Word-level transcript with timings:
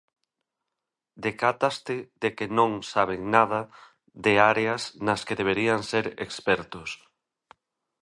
Decátaste 1.25 1.95
de 2.21 2.29
que 2.37 2.45
non 2.57 2.71
saben 2.93 3.21
nada 3.35 3.61
de 4.25 4.33
áreas 4.53 4.81
nas 5.05 5.21
que 5.27 5.37
deberían 5.41 5.81
ser 5.91 6.05
expertos. 6.25 6.89